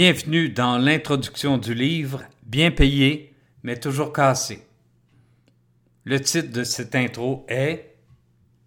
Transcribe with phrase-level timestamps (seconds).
[0.00, 4.64] Bienvenue dans l'introduction du livre Bien payé, mais toujours cassé.
[6.04, 7.96] Le titre de cette intro est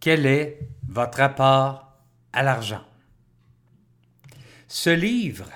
[0.02, 0.60] Quel est
[0.90, 1.94] votre rapport
[2.34, 2.84] à l'argent?
[4.68, 5.50] Ce livre,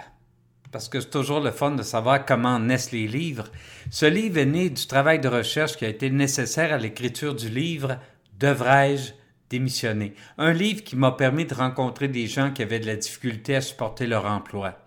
[0.71, 3.52] parce que c'est toujours le fun de savoir comment naissent les livres,
[3.92, 7.50] ce livre est né du travail de recherche qui a été nécessaire à l'écriture du
[7.50, 8.00] livre
[8.39, 9.12] Devrais-je
[9.50, 10.14] démissionner?
[10.37, 13.62] Un livre qui m'a permis de rencontrer des gens qui avaient de la difficulté à
[13.62, 14.85] supporter leur emploi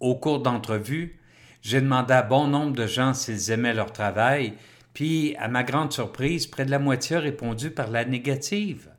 [0.00, 1.18] au cours d'entrevue,
[1.62, 4.54] j'ai demandé à bon nombre de gens s'ils aimaient leur travail,
[4.96, 8.90] puis, à ma grande surprise, près de la moitié a répondu par la négative.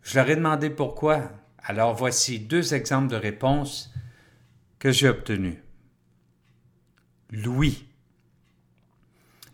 [0.00, 1.32] Je leur ai demandé pourquoi.
[1.58, 3.92] Alors voici deux exemples de réponses
[4.78, 5.62] que j'ai obtenues.
[7.30, 7.86] Louis.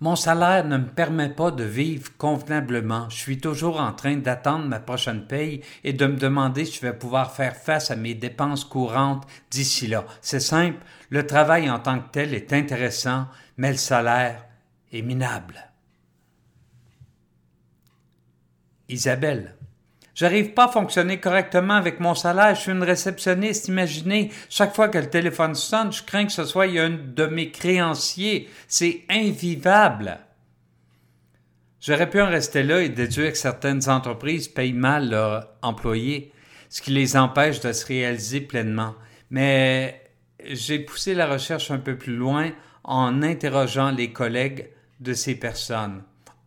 [0.02, 3.10] Mon salaire ne me permet pas de vivre convenablement.
[3.10, 6.80] Je suis toujours en train d'attendre ma prochaine paye et de me demander si je
[6.80, 10.06] vais pouvoir faire face à mes dépenses courantes d'ici là.
[10.22, 10.78] C'est simple,
[11.10, 13.26] le travail en tant que tel est intéressant,
[13.58, 14.46] mais le salaire
[14.90, 15.70] est minable.
[18.88, 19.54] Isabelle.
[20.20, 22.54] J'arrive pas à fonctionner correctement avec mon salaire.
[22.54, 23.68] Je suis une réceptionniste.
[23.68, 27.50] Imaginez, chaque fois que le téléphone sonne, je crains que ce soit un de mes
[27.50, 28.50] créanciers.
[28.68, 30.18] C'est invivable.
[31.80, 36.32] J'aurais pu en rester là et déduire que certaines entreprises payent mal leurs employés,
[36.68, 38.96] ce qui les empêche de se réaliser pleinement.
[39.30, 40.02] Mais
[40.44, 42.50] j'ai poussé la recherche un peu plus loin
[42.84, 44.68] en interrogeant les collègues
[45.00, 46.02] de ces personnes.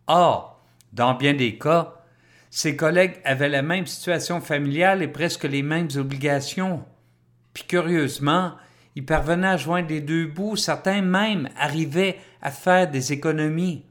[0.06, 2.03] Or, dans bien des cas,
[2.54, 6.84] ses collègues avaient la même situation familiale et presque les mêmes obligations.
[7.52, 8.52] Puis curieusement,
[8.94, 13.84] ils parvenaient à joindre les deux bouts, certains même arrivaient à faire des économies.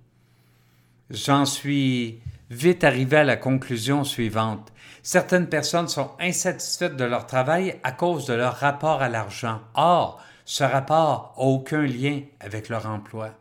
[1.10, 4.72] J'en suis vite arrivé à la conclusion suivante.
[5.02, 9.60] Certaines personnes sont insatisfaites de leur travail à cause de leur rapport à l'argent.
[9.74, 13.32] Or, ce rapport n'a aucun lien avec leur emploi.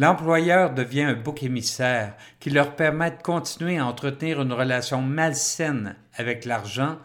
[0.00, 5.94] L'employeur devient un bouc émissaire qui leur permet de continuer à entretenir une relation malsaine
[6.14, 6.96] avec l'argent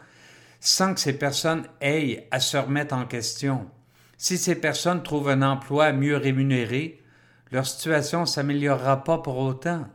[0.61, 3.69] sans que ces personnes aient à se remettre en question.
[4.15, 7.03] Si ces personnes trouvent un emploi mieux rémunéré,
[7.51, 9.89] leur situation ne s'améliorera pas pour autant.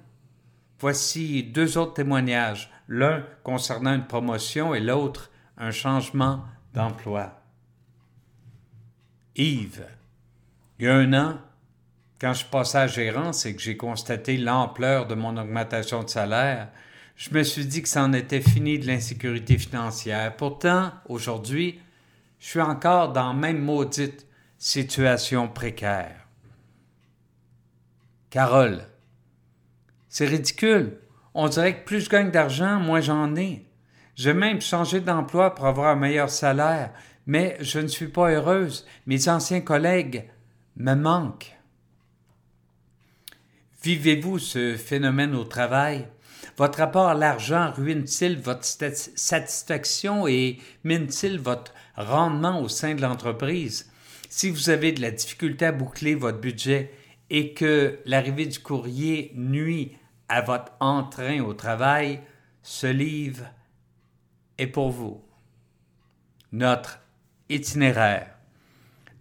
[0.79, 6.45] Voici deux autres témoignages, l'un concernant une promotion et l'autre un changement
[6.75, 7.41] d'emploi.
[9.37, 9.87] Yves,
[10.79, 11.39] il y a un an,
[12.21, 16.69] quand je passais à gérance et que j'ai constaté l'ampleur de mon augmentation de salaire,
[17.17, 20.37] je me suis dit que c'en était fini de l'insécurité financière.
[20.37, 21.81] Pourtant, aujourd'hui,
[22.39, 24.27] je suis encore dans la même maudite
[24.59, 26.27] situation précaire.
[28.29, 28.85] Carole,
[30.09, 30.99] c'est ridicule.
[31.35, 33.65] On dirait que plus je gagne d'argent, moins j'en ai.
[34.15, 36.93] J'ai même changé d'emploi pour avoir un meilleur salaire,
[37.27, 38.87] mais je ne suis pas heureuse.
[39.07, 40.29] Mes anciens collègues
[40.77, 41.60] me manquent.
[43.83, 46.07] Vivez-vous ce phénomène au travail?
[46.59, 53.91] Votre rapport à l'argent ruine-t-il votre satisfaction et mine-t-il votre rendement au sein de l'entreprise?
[54.29, 56.93] Si vous avez de la difficulté à boucler votre budget
[57.31, 59.97] et que l'arrivée du courrier nuit
[60.29, 62.21] à votre entrain au travail,
[62.63, 63.47] ce livre
[64.59, 65.25] est pour vous.
[66.53, 67.01] Notre
[67.49, 68.29] itinéraire.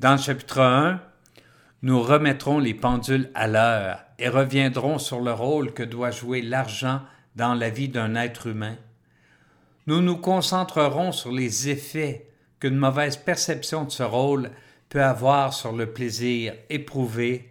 [0.01, 1.01] Dans le chapitre 1,
[1.81, 7.01] nous remettrons les pendules à l'heure et reviendrons sur le rôle que doit jouer l'argent
[7.35, 8.75] dans la vie d'un être humain.
[9.87, 12.27] Nous nous concentrerons sur les effets
[12.59, 14.51] qu'une mauvaise perception de ce rôle
[14.89, 17.49] peut avoir sur le plaisir éprouvé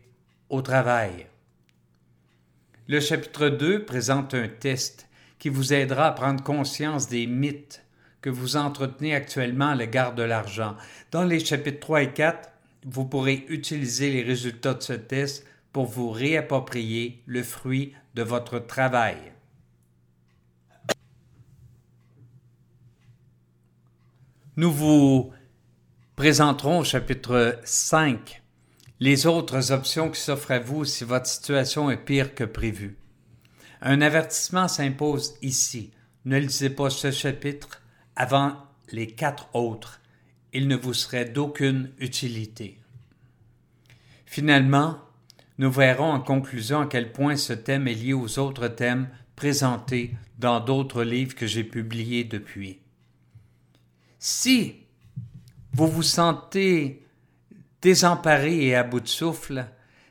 [0.50, 1.26] au travail.
[2.86, 5.08] Le chapitre 2 présente un test
[5.38, 7.82] qui vous aidera à prendre conscience des mythes
[8.20, 10.76] que vous entretenez actuellement à l'égard de l'argent.
[11.10, 12.50] Dans les chapitres 3 et 4,
[12.86, 18.58] vous pourrez utiliser les résultats de ce test pour vous réapproprier le fruit de votre
[18.58, 19.16] travail.
[24.56, 25.32] Nous vous
[26.16, 28.42] présenterons au chapitre 5
[29.00, 32.98] les autres options qui s'offrent à vous si votre situation est pire que prévu.
[33.80, 35.92] Un avertissement s'impose ici.
[36.24, 37.82] Ne lisez pas ce chapitre
[38.16, 38.56] avant
[38.90, 40.00] les quatre autres.
[40.52, 42.80] Il ne vous serait d'aucune utilité.
[44.26, 44.98] Finalement,
[45.58, 50.14] nous verrons en conclusion à quel point ce thème est lié aux autres thèmes présentés
[50.38, 52.78] dans d'autres livres que j'ai publiés depuis.
[54.20, 54.76] Si
[55.72, 57.04] vous vous sentez
[57.82, 59.66] désemparé et à bout de souffle,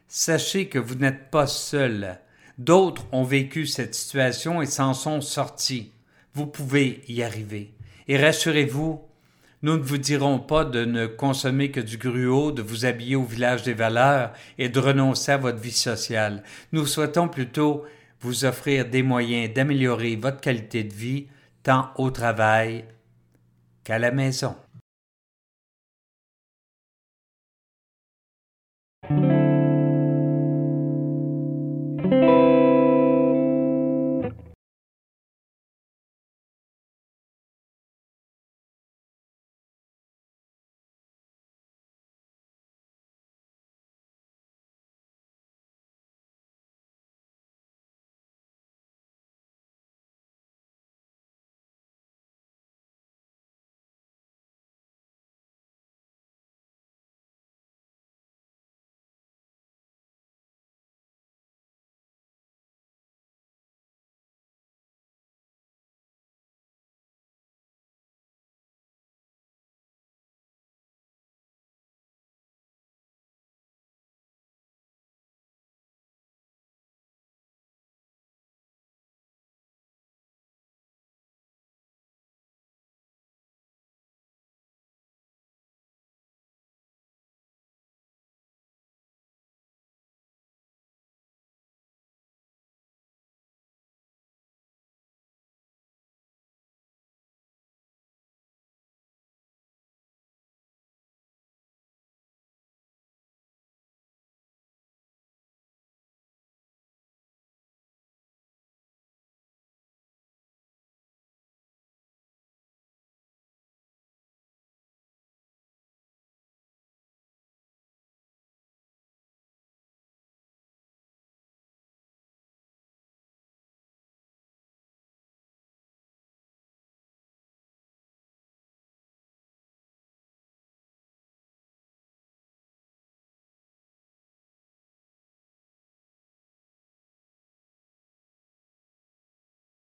[0.07, 2.19] sachez que vous n'êtes pas seul.
[2.57, 5.91] D'autres ont vécu cette situation et s'en sont sortis.
[6.33, 7.73] Vous pouvez y arriver.
[8.07, 9.01] Et rassurez-vous,
[9.63, 13.24] Nous ne vous dirons pas de ne consommer que du gruau, de vous habiller au
[13.24, 16.44] village des valeurs et de renoncer à votre vie sociale.
[16.71, 17.83] Nous souhaitons plutôt
[18.21, 21.27] vous offrir des moyens d'améliorer votre qualité de vie,
[21.63, 22.86] tant au travail
[23.83, 24.56] qu'à la maison.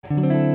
[0.09, 0.54] thank you.